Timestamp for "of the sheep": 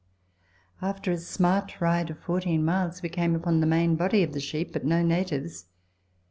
4.23-4.73